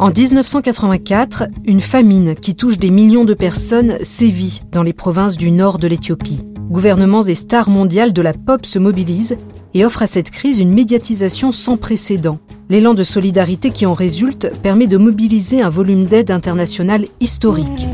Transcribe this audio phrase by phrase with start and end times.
[0.00, 5.50] En 1984, une famine qui touche des millions de personnes sévit dans les provinces du
[5.50, 6.40] nord de l'Éthiopie.
[6.70, 9.36] Gouvernements et stars mondiales de la pop se mobilisent
[9.74, 12.38] et offrent à cette crise une médiatisation sans précédent.
[12.70, 17.86] L'élan de solidarité qui en résulte permet de mobiliser un volume d'aide internationale historique.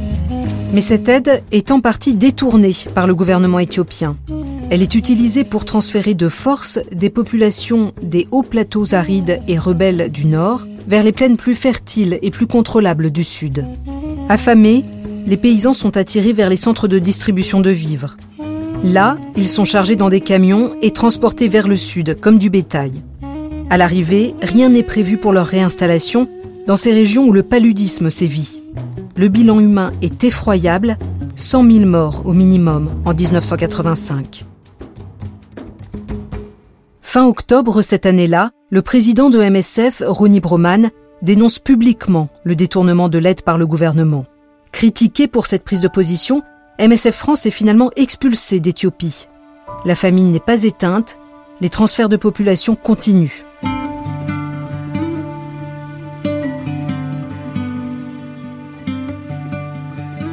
[0.72, 4.16] Mais cette aide est en partie détournée par le gouvernement éthiopien.
[4.70, 10.12] Elle est utilisée pour transférer de force des populations des hauts plateaux arides et rebelles
[10.12, 13.64] du nord vers les plaines plus fertiles et plus contrôlables du sud.
[14.28, 14.84] Affamés,
[15.26, 18.16] les paysans sont attirés vers les centres de distribution de vivres.
[18.84, 22.92] Là, ils sont chargés dans des camions et transportés vers le sud, comme du bétail.
[23.68, 26.28] À l'arrivée, rien n'est prévu pour leur réinstallation
[26.66, 28.62] dans ces régions où le paludisme sévit.
[29.16, 30.98] Le bilan humain est effroyable,
[31.34, 34.44] 100 000 morts au minimum en 1985.
[37.00, 40.90] Fin octobre cette année-là, le président de MSF, Ronnie Broman,
[41.22, 44.26] dénonce publiquement le détournement de l'aide par le gouvernement.
[44.72, 46.42] Critiqué pour cette prise de position,
[46.80, 49.28] MSF France est finalement expulsé d'Éthiopie.
[49.84, 51.18] La famine n'est pas éteinte,
[51.60, 53.44] les transferts de population continuent.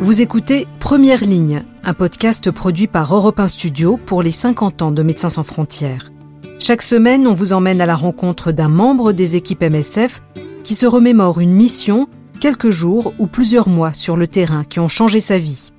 [0.02, 4.92] Vous écoutez Première Ligne, un podcast produit par Europe 1 Studio pour les 50 ans
[4.92, 6.13] de Médecins sans frontières.
[6.66, 10.22] Chaque semaine, on vous emmène à la rencontre d'un membre des équipes MSF
[10.64, 12.08] qui se remémore une mission,
[12.40, 15.74] quelques jours ou plusieurs mois sur le terrain qui ont changé sa vie.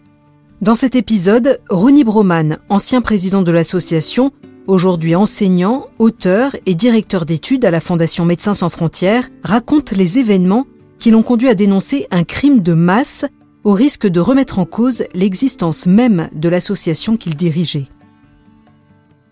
[0.60, 4.30] Dans cet épisode, Ronnie Broman, ancien président de l'association,
[4.66, 10.66] aujourd'hui enseignant, auteur et directeur d'études à la Fondation Médecins sans frontières, raconte les événements
[10.98, 13.24] qui l'ont conduit à dénoncer un crime de masse
[13.62, 17.88] au risque de remettre en cause l'existence même de l'association qu'il dirigeait.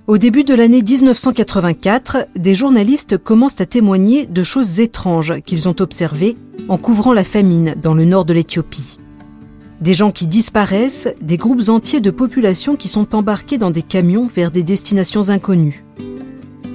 [0.08, 5.76] Au début de l'année 1984, des journalistes commencent à témoigner de choses étranges qu'ils ont
[5.78, 6.36] observées
[6.68, 8.98] en couvrant la famine dans le nord de l'Éthiopie.
[9.80, 14.26] Des gens qui disparaissent, des groupes entiers de populations qui sont embarqués dans des camions
[14.26, 15.84] vers des destinations inconnues.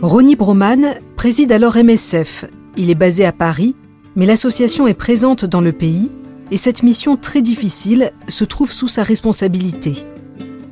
[0.02, 2.46] Ronnie Broman préside alors MSF.
[2.78, 3.76] Il est basé à Paris,
[4.16, 6.10] mais l'association est présente dans le pays
[6.50, 10.06] et cette mission très difficile se trouve sous sa responsabilité.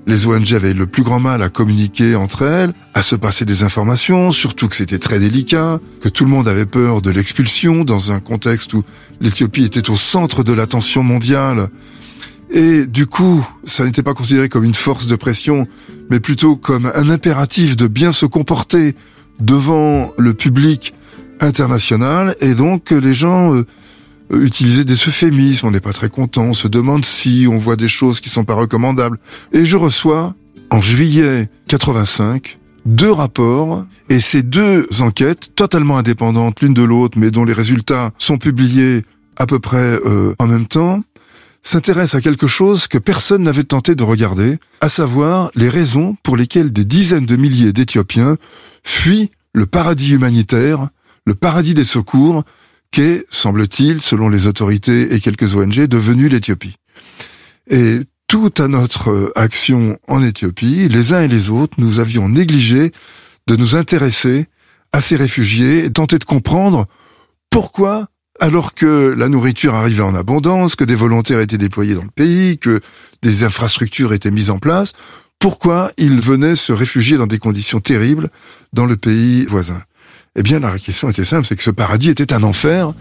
[0.08, 3.64] Les ONG avaient le plus grand mal à communiquer entre elles, à se passer des
[3.64, 8.12] informations, surtout que c'était très délicat, que tout le monde avait peur de l'expulsion dans
[8.12, 8.84] un contexte où
[9.20, 11.70] l'Éthiopie était au centre de l'attention mondiale.
[12.52, 15.68] Et du coup, ça n'était pas considéré comme une force de pression,
[16.12, 18.96] mais plutôt comme un impératif de bien se comporter
[19.40, 20.94] devant le public
[21.40, 22.36] international.
[22.42, 23.66] Et donc, les gens euh,
[24.31, 27.88] utiliser des euphémismes, on n'est pas très content, on se demande si on voit des
[27.88, 29.19] choses qui sont pas recommandables.
[29.52, 30.36] Et je reçois,
[30.69, 37.31] en juillet 85, deux rapports, et ces deux enquêtes, totalement indépendantes l'une de l'autre, mais
[37.31, 39.03] dont les résultats sont publiés
[39.38, 41.02] à peu près euh, en même temps,
[41.62, 46.38] s'intéressent à quelque chose que personne n'avait tenté de regarder, à savoir les raisons pour
[46.38, 48.38] lesquelles des dizaines de milliers d'Éthiopiens
[48.84, 50.90] fuient le paradis humanitaire,
[51.25, 52.44] le paradis des secours,
[53.30, 56.76] semble-t-il, selon les autorités et quelques ONG, devenue l'Éthiopie.
[57.70, 62.30] Et toute à notre euh, action en Éthiopie, les uns et les autres, nous avions
[62.30, 62.92] négligé
[63.48, 64.48] de nous intéresser
[64.92, 66.88] à ces réfugiés et tenter de comprendre
[67.50, 68.08] pourquoi,
[68.40, 72.58] alors que la nourriture arrivait en abondance, que des volontaires étaient déployés dans le pays,
[72.58, 72.82] que
[73.22, 74.94] des infrastructures étaient mises en place,
[75.40, 78.30] pourquoi ils venaient se réfugier dans des conditions terribles
[78.74, 79.82] dans le pays voisin.
[80.38, 82.91] Eh bien, la question était simple, c'est que ce paradis était un enfer,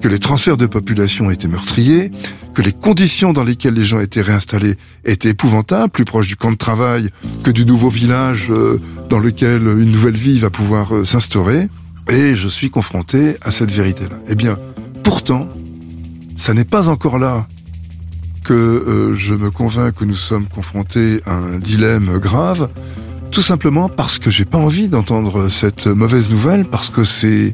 [0.00, 2.12] que les transferts de population étaient meurtriers,
[2.54, 6.52] que les conditions dans lesquelles les gens étaient réinstallés étaient épouvantables, plus proches du camp
[6.52, 7.10] de travail
[7.42, 11.68] que du nouveau village euh, dans lequel une nouvelle vie va pouvoir euh, s'instaurer.
[12.10, 14.16] Et je suis confronté à cette vérité-là.
[14.28, 14.56] Eh bien,
[15.02, 15.48] pourtant,
[16.36, 17.48] ça n'est pas encore là
[18.44, 22.68] que euh, je me convainc que nous sommes confrontés à un dilemme grave,
[23.34, 27.52] tout simplement parce que j'ai pas envie d'entendre cette mauvaise nouvelle, parce que c'est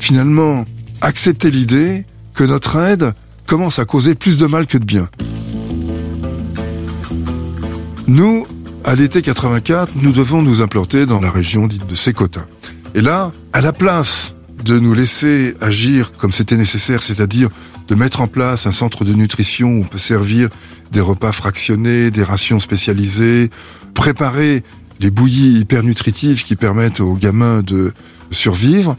[0.00, 0.64] finalement
[1.02, 2.04] accepter l'idée
[2.34, 3.14] que notre aide
[3.46, 5.08] commence à causer plus de mal que de bien.
[8.08, 8.44] Nous,
[8.84, 12.40] à l'été 84, nous devons nous implanter dans la région dite de Sécota.
[12.96, 14.34] Et là, à la place
[14.64, 17.50] de nous laisser agir comme c'était nécessaire, c'est-à-dire
[17.86, 20.48] de mettre en place un centre de nutrition où on peut servir
[20.90, 23.48] des repas fractionnés, des rations spécialisées,
[23.94, 24.64] préparer
[25.00, 27.92] les bouillies hyper nutritives qui permettent aux gamins de
[28.30, 28.96] survivre,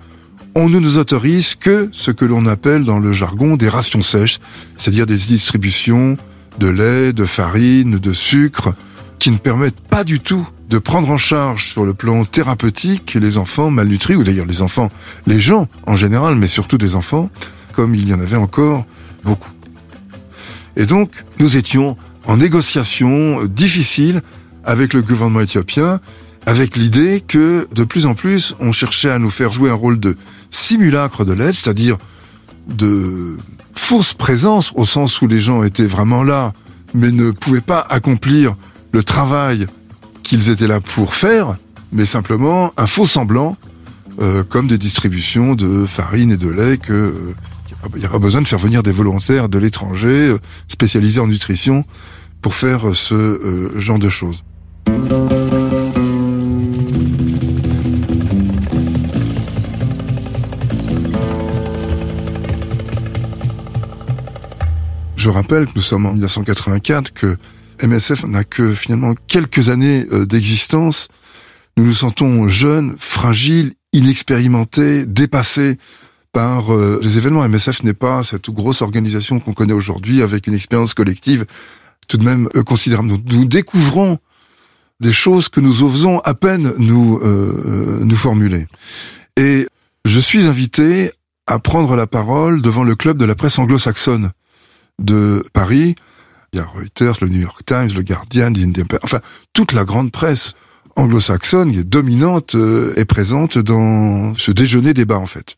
[0.55, 4.39] on ne nous autorise que ce que l'on appelle dans le jargon des rations sèches,
[4.75, 6.17] c'est-à-dire des distributions
[6.59, 8.73] de lait, de farine, de sucre,
[9.19, 13.37] qui ne permettent pas du tout de prendre en charge sur le plan thérapeutique les
[13.37, 14.89] enfants malnutris, ou d'ailleurs les enfants,
[15.27, 17.29] les gens en général, mais surtout des enfants,
[17.73, 18.85] comme il y en avait encore
[19.23, 19.51] beaucoup.
[20.75, 24.21] Et donc, nous étions en négociation difficile
[24.65, 25.99] avec le gouvernement éthiopien,
[26.45, 29.99] avec l'idée que de plus en plus, on cherchait à nous faire jouer un rôle
[29.99, 30.17] de
[30.49, 31.97] simulacre de l'aide, c'est-à-dire
[32.67, 33.37] de
[33.73, 36.53] fausse présence, au sens où les gens étaient vraiment là,
[36.93, 38.55] mais ne pouvaient pas accomplir
[38.91, 39.67] le travail
[40.23, 41.57] qu'ils étaient là pour faire,
[41.91, 43.57] mais simplement un faux semblant,
[44.21, 47.33] euh, comme des distributions de farine et de lait que euh,
[47.95, 51.27] il n'y a pas besoin de faire venir des volontaires de l'étranger euh, spécialisés en
[51.27, 51.83] nutrition
[52.41, 54.43] pour faire ce euh, genre de choses.
[65.21, 67.37] Je rappelle que nous sommes en 1984, que
[67.83, 71.09] MSF n'a que finalement quelques années euh, d'existence.
[71.77, 75.77] Nous nous sentons jeunes, fragiles, inexpérimentés, dépassés
[76.31, 77.47] par euh, les événements.
[77.47, 81.45] MSF n'est pas cette grosse organisation qu'on connaît aujourd'hui avec une expérience collective
[82.07, 83.09] tout de même euh, considérable.
[83.09, 84.17] Nous, nous, découvrons
[85.01, 88.67] des choses que nous osons à peine nous euh, nous formuler.
[89.35, 89.67] Et
[90.05, 91.11] je suis invité
[91.47, 94.31] à prendre la parole devant le club de la presse anglo-saxonne
[94.99, 95.95] de Paris.
[96.53, 98.53] Il y a Reuters, le New York Times, le Guardian,
[99.03, 99.19] enfin
[99.53, 100.53] toute la grande presse
[100.95, 105.55] anglo-saxonne qui est dominante euh, est présente dans ce déjeuner débat en fait.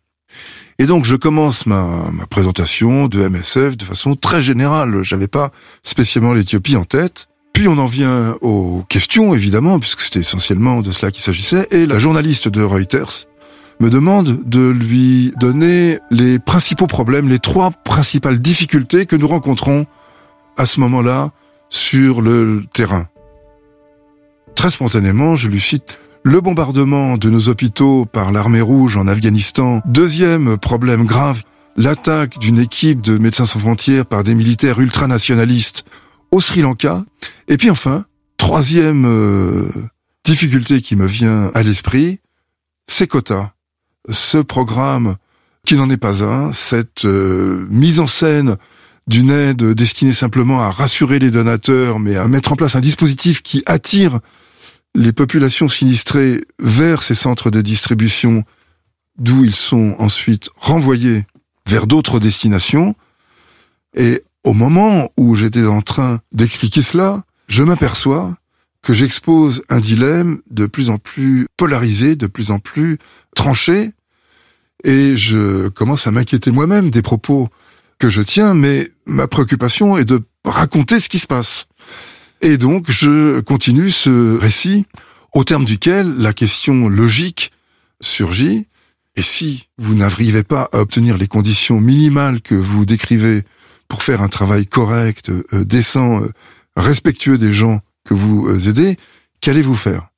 [0.80, 5.04] Et donc je commence ma, ma présentation de MSF de façon très générale.
[5.04, 5.52] J'avais pas
[5.84, 7.28] spécialement l'Éthiopie en tête.
[7.54, 11.68] Puis on en vient aux questions, évidemment, puisque c'était essentiellement de cela qu'il s'agissait.
[11.70, 13.28] Et la journaliste de Reuters
[13.80, 19.86] me demande de lui donner les principaux problèmes, les trois principales difficultés que nous rencontrons
[20.58, 21.32] à ce moment-là
[21.70, 23.08] sur le terrain.
[24.56, 29.82] Très spontanément, je lui cite le bombardement de nos hôpitaux par l'armée rouge en Afghanistan.
[29.86, 31.44] Deuxième problème grave,
[31.76, 35.86] l'attaque d'une équipe de Médecins sans frontières par des militaires ultranationalistes
[36.32, 37.04] au Sri Lanka.
[37.48, 38.06] Et puis enfin,
[38.38, 39.70] troisième euh,
[40.24, 42.20] difficulté qui me vient à l'esprit,
[42.88, 43.52] c'est quotas.
[44.10, 45.16] Ce programme
[45.66, 48.58] qui n'en est pas un, cette euh, mise en scène
[49.08, 53.42] d'une aide destinée simplement à rassurer les donateurs, mais à mettre en place un dispositif
[53.42, 54.20] qui attire
[54.96, 58.44] les populations sinistrées vers ces centres de distribution,
[59.18, 61.26] d'où ils sont ensuite renvoyés
[61.68, 62.96] vers d'autres destinations.
[63.96, 68.36] Et au moment où j'étais en train d'expliquer cela, je m'aperçois
[68.82, 72.98] que j'expose un dilemme de plus en plus polarisé, de plus en plus
[73.36, 73.92] tranché,
[74.84, 77.50] et je commence à m'inquiéter moi-même des propos
[78.00, 81.66] que je tiens, mais ma préoccupation est de raconter ce qui se passe.
[82.42, 84.88] Et donc, je continue ce récit
[85.32, 87.52] au terme duquel la question logique
[88.02, 88.66] surgit.
[89.16, 93.44] Et si vous n'arrivez pas à obtenir les conditions minimales que vous décrivez
[93.88, 96.32] pour faire un travail correct, euh, décent, euh,
[96.76, 98.98] respectueux des gens que vous euh, aidez,
[99.42, 100.10] qu'allez-vous faire?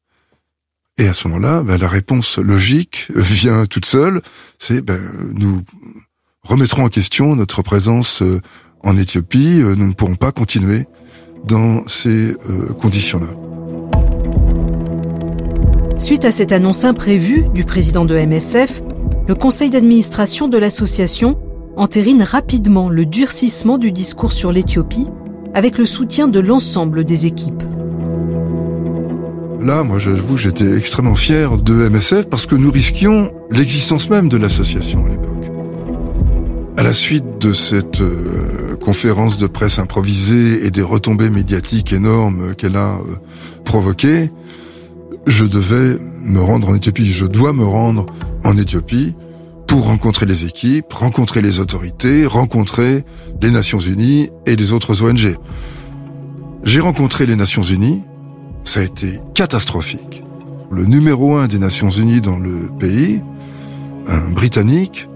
[0.98, 4.22] Et à ce moment-là, ben, la réponse logique vient toute seule,
[4.60, 5.02] c'est ben,
[5.34, 5.63] nous
[6.44, 8.24] remettrons en question notre présence
[8.81, 10.86] en Éthiopie, nous ne pourrons pas continuer
[11.46, 13.28] dans ces euh, conditions-là.
[15.98, 18.81] Suite à cette annonce imprévue du président de MSF,
[19.28, 21.40] le conseil d'administration de l'association
[21.78, 25.07] entérine rapidement le durcissement du discours sur l'Éthiopie
[25.56, 27.64] avec le soutien de l'ensemble des équipes.
[29.62, 34.38] Là, moi, j'avoue, j'étais extrêmement fier de MSF parce que nous risquions l'existence même de
[34.38, 35.50] l'association à l'époque.
[36.78, 42.54] À la suite de cette euh, conférence de presse improvisée et des retombées médiatiques énormes
[42.56, 43.16] qu'elle a euh,
[43.64, 44.30] provoquées,
[45.26, 47.12] je devais me rendre en Éthiopie.
[47.12, 48.06] Je dois me rendre
[48.44, 49.16] en Éthiopie
[49.75, 53.03] pour rencontrer les équipes, rencontrer les autorités, rencontrer
[53.41, 55.35] les Nations Unies et les autres ONG.
[56.63, 58.01] J'ai rencontré les Nations Unies,
[58.63, 60.23] ça a été catastrophique.
[60.71, 63.21] Le numéro un des Nations Unies dans le pays,
[64.07, 65.09] un Britannique,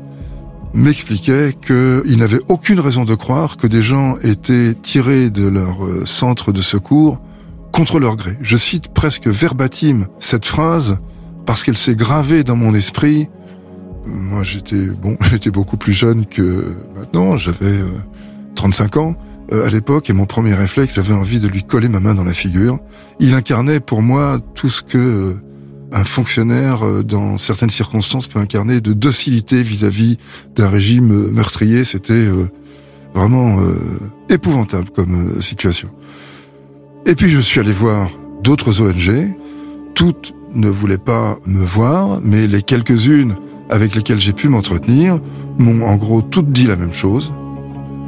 [0.73, 6.05] m'expliquait qu'il n'avait aucune raison de croire que des gens étaient tirés de leur euh,
[6.05, 7.21] centre de secours
[7.71, 8.37] contre leur gré.
[8.41, 10.97] Je cite presque verbatim cette phrase
[11.45, 13.29] parce qu'elle s'est gravée dans mon esprit.
[14.05, 17.37] Moi, j'étais bon, j'étais beaucoup plus jeune que maintenant.
[17.37, 17.79] J'avais
[18.55, 19.15] 35 euh, ans
[19.51, 22.23] euh, à l'époque et mon premier réflexe, j'avais envie de lui coller ma main dans
[22.23, 22.79] la figure.
[23.19, 25.37] Il incarnait pour moi tout ce que
[25.91, 30.17] un fonctionnaire, euh, dans certaines circonstances, peut incarner de docilité vis-à-vis
[30.55, 31.83] d'un régime euh, meurtrier.
[31.83, 32.49] C'était euh,
[33.13, 33.57] vraiment
[34.29, 35.89] épouvantable comme situation.
[37.07, 38.11] Et puis je suis allé voir
[38.43, 39.35] d'autres ONG.
[39.95, 43.35] Toutes ne voulaient pas me voir, mais les quelques-unes
[43.69, 45.19] avec lesquels j'ai pu m'entretenir
[45.57, 47.33] m'ont en gros toutes dit la même chose.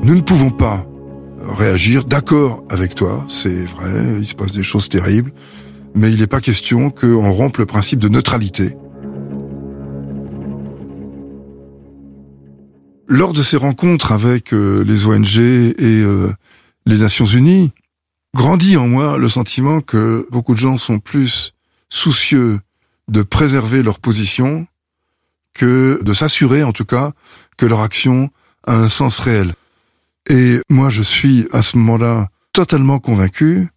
[0.04, 0.86] Nous ne pouvons pas
[1.48, 5.34] réagir, d'accord avec toi, c'est vrai, il se passe des choses terribles,
[5.96, 8.76] mais il n'est pas question qu'on rompe le principe de neutralité.
[13.08, 16.32] Lors de ces rencontres avec euh, les ONG et euh,
[16.86, 17.72] les Nations Unies,
[18.34, 21.54] grandit en moi le sentiment que beaucoup de gens sont plus
[21.90, 22.62] soucieux
[23.10, 24.66] de préserver leur position
[25.54, 27.12] que de s'assurer, en tout cas,
[27.58, 28.30] que leur action
[28.66, 29.54] a un sens réel.
[30.30, 33.68] Et moi, je suis à ce moment-là totalement convaincu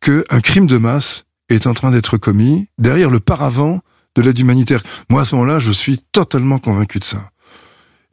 [0.00, 3.80] qu'un crime de masse est en train d'être commis derrière le paravent
[4.14, 4.82] de l'aide humanitaire.
[5.10, 7.30] Moi, à ce moment-là, je suis totalement convaincu de ça.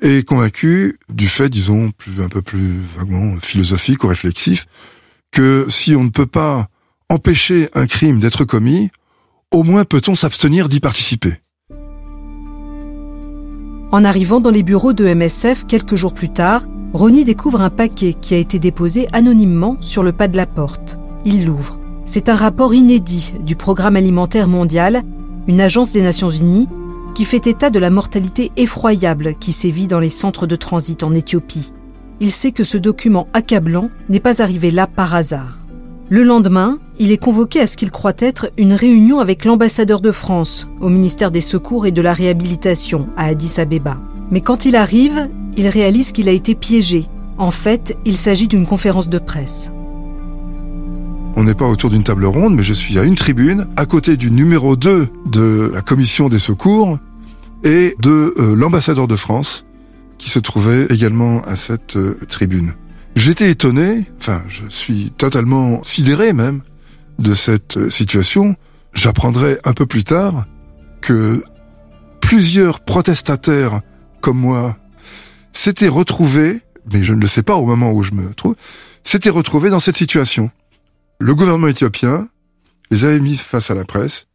[0.02, 4.66] Et convaincu du fait, disons, plus, un peu plus vaguement philosophique ou réflexif,
[5.32, 6.68] que si on ne peut pas
[7.10, 8.92] empêcher un crime d'être commis,
[9.52, 11.43] au moins peut-on s'abstenir d'y participer.
[13.94, 18.16] En arrivant dans les bureaux de MSF quelques jours plus tard, Ronnie découvre un paquet
[18.20, 20.98] qui a été déposé anonymement sur le pas de la porte.
[21.26, 21.80] Il l'ouvre.
[22.04, 25.04] C'est un rapport inédit du Programme alimentaire mondial,
[25.48, 26.68] une agence des Nations Unies,
[27.14, 31.14] qui fait état de la mortalité effroyable qui sévit dans les centres de transit en
[31.14, 31.72] Éthiopie.
[32.20, 35.63] Il sait que ce document accablant n'est pas arrivé là par hasard.
[36.10, 40.12] Le lendemain, il est convoqué à ce qu'il croit être une réunion avec l'ambassadeur de
[40.12, 43.98] France au ministère des Secours et de la Réhabilitation à Addis Abeba.
[44.30, 47.06] Mais quand il arrive, il réalise qu'il a été piégé.
[47.38, 49.72] En fait, il s'agit d'une conférence de presse.
[51.36, 54.18] On n'est pas autour d'une table ronde, mais je suis à une tribune, à côté
[54.18, 57.00] du numéro 2 de la commission des secours
[57.64, 59.66] et de euh, l'ambassadeur de France,
[60.18, 62.74] qui se trouvait également à cette euh, tribune.
[63.16, 66.62] J'étais étonné, enfin je suis totalement sidéré même,
[67.20, 68.56] de cette euh, situation.
[68.94, 70.46] J'apprendrai un peu plus tard
[71.02, 71.44] que
[72.22, 73.82] plusieurs protestataires
[74.22, 74.78] comme moi
[75.52, 78.56] s'étaient retrouvés, mais je ne le sais pas au moment où je me trouve,
[79.04, 80.50] s'étaient retrouvés dans cette situation.
[81.20, 82.28] Le gouvernement éthiopien
[82.90, 84.28] les avait mis face à la presse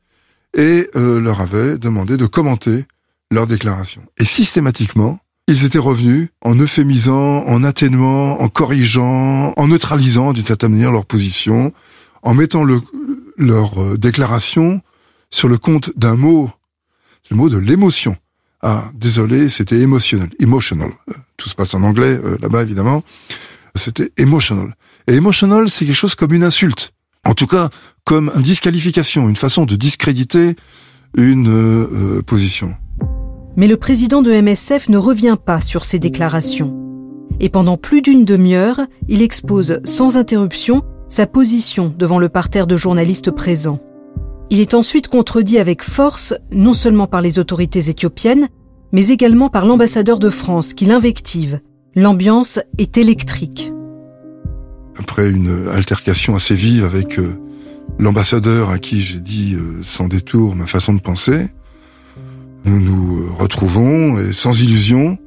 [0.56, 2.84] et euh, leur avait demandé de commenter
[3.30, 4.02] leur déclaration.
[4.18, 5.18] Et systématiquement,
[5.48, 11.06] ils étaient revenus en euphémisant, en atténuant, en corrigeant, en neutralisant d'une certaine manière leur
[11.06, 11.72] position,
[12.22, 12.80] en mettant le,
[13.36, 14.82] leur euh, déclaration
[15.30, 16.50] sur le compte d'un mot,
[17.22, 18.16] c'est le mot de l'émotion.
[18.62, 20.90] Ah, désolé, c'était émotionnel, emotional.
[21.10, 23.02] Euh, tout se passe en anglais euh, là-bas évidemment.
[23.74, 24.76] C'était emotional.
[25.06, 26.92] Et emotional, c'est quelque chose comme une insulte.
[27.24, 27.70] En tout cas,
[28.04, 30.56] comme une disqualification, une façon de discréditer
[31.16, 32.74] une euh, position.
[33.58, 36.72] Mais le président de MSF ne revient pas sur ces déclarations.
[37.40, 42.76] Et pendant plus d'une demi-heure, il expose sans interruption sa position devant le parterre de
[42.76, 43.80] journalistes présents.
[44.50, 48.46] Il est ensuite contredit avec force, non seulement par les autorités éthiopiennes,
[48.92, 51.58] mais également par l'ambassadeur de France qui l'invective.
[51.96, 53.72] L'ambiance est électrique.
[55.00, 57.34] Après une altercation assez vive avec euh,
[57.98, 61.48] l'ambassadeur à qui j'ai dit euh, sans détour ma façon de penser,
[62.68, 65.18] nous nous euh, retrouvons et sans illusion,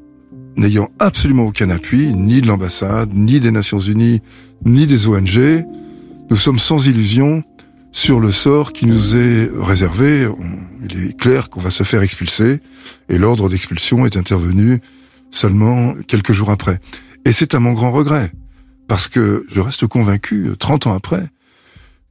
[0.56, 4.22] n'ayant absolument aucun appui, ni de l'ambassade, ni des Nations Unies,
[4.64, 5.66] ni des ONG,
[6.30, 7.44] nous sommes sans illusion
[7.92, 10.30] sur le sort qui nous est réservé.
[10.84, 12.60] il est clair qu'on va se faire expulser
[13.10, 14.80] et l'ordre d'expulsion est intervenu
[15.32, 16.80] seulement quelques jours après.
[17.26, 18.32] Et c'est à mon grand regret,
[18.88, 21.26] parce que je reste convaincu, 30 ans après,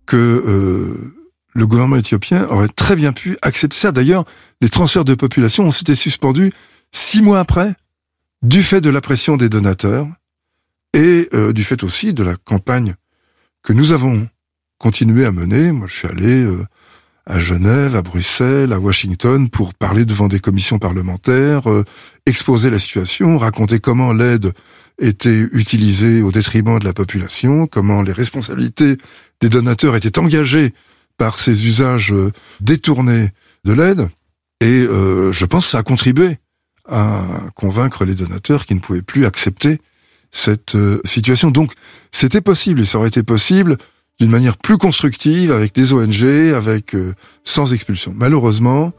[0.07, 1.15] que euh,
[1.53, 3.93] le gouvernement éthiopien aurait très bien pu accepter ça.
[3.93, 4.25] D'ailleurs,
[4.61, 6.53] les transferts de population ont été suspendus
[6.93, 7.75] six mois après,
[8.43, 10.07] du fait de la pression des donateurs
[10.95, 12.95] et euh, du fait aussi de la campagne
[13.63, 14.29] que nous avons
[14.79, 15.73] continué à mener.
[15.73, 16.65] Moi, je suis allé euh,
[17.27, 21.85] à Genève, à Bruxelles, à Washington pour parler devant des commissions parlementaires, euh,
[22.27, 24.53] exposer la situation, raconter comment l'aide
[25.01, 28.97] était utilisée au détriment de la population, comment les responsabilités
[29.41, 30.75] des donateurs étaient engagées
[31.21, 33.29] par ces usages euh, détournés
[33.65, 34.09] de l'aide.
[34.63, 36.37] Et je pense que ça a contribué
[36.87, 37.23] à
[37.55, 39.81] convaincre les donateurs qui ne pouvaient plus accepter
[40.31, 41.51] cette situation.
[41.51, 41.73] Donc,
[42.13, 43.79] c'était possible et ça aurait été possible
[44.21, 46.25] d'une manière plus constructive avec les ONG,
[46.55, 48.13] avec euh, sans expulsion.
[48.15, 48.93] Malheureusement,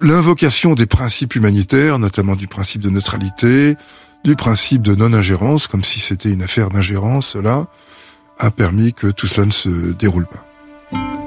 [0.00, 3.74] l'invocation des principes humanitaires, notamment du principe de neutralité,
[4.24, 7.66] du principe de non-ingérence, comme si c'était une affaire d'ingérence, là,
[8.38, 11.17] a permis que tout cela ne se déroule pas.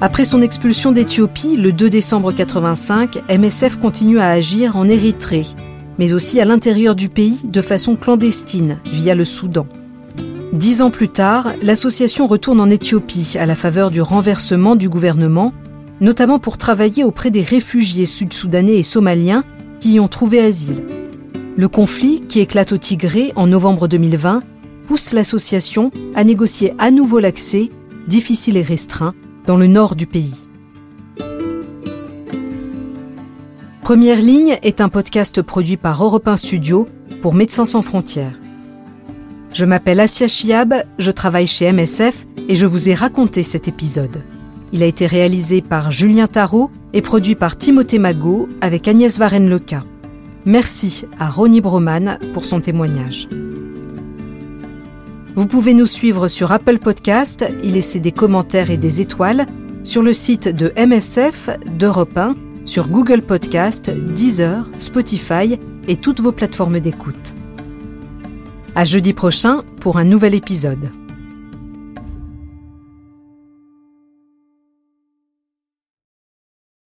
[0.00, 5.46] Après son expulsion d'Éthiopie le 2 décembre 85, MSF continue à agir en Érythrée,
[5.98, 9.66] mais aussi à l'intérieur du pays de façon clandestine via le Soudan.
[10.52, 15.52] Dix ans plus tard, l'association retourne en Éthiopie à la faveur du renversement du gouvernement,
[16.00, 19.42] notamment pour travailler auprès des réfugiés sud-soudanais et somaliens
[19.80, 20.84] qui y ont trouvé asile.
[21.56, 24.44] Le conflit, qui éclate au Tigré en novembre 2020,
[24.86, 27.68] pousse l'association à négocier à nouveau l'accès,
[28.06, 29.12] difficile et restreint,
[29.48, 30.34] dans le nord du pays.
[33.82, 36.86] Première ligne est un podcast produit par Europe 1 Studio
[37.22, 38.38] pour Médecins sans frontières.
[39.54, 44.22] Je m'appelle Asia Chiab, je travaille chez MSF et je vous ai raconté cet épisode.
[44.74, 49.82] Il a été réalisé par Julien Tarot et produit par Timothée Magot avec Agnès Varenne-Leca.
[50.44, 53.28] Merci à Ronnie Broman pour son témoignage.
[55.38, 59.46] Vous pouvez nous suivre sur Apple Podcast, y laisser des commentaires et des étoiles,
[59.84, 66.32] sur le site de MSF, d'Europe 1, sur Google Podcast, Deezer, Spotify et toutes vos
[66.32, 67.36] plateformes d'écoute.
[68.74, 70.90] À jeudi prochain pour un nouvel épisode.